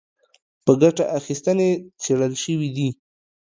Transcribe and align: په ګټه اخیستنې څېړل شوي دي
په 0.65 0.71
ګټه 0.81 1.03
اخیستنې 1.17 1.69
څېړل 2.01 2.33
شوي 2.43 2.69
دي 2.75 2.89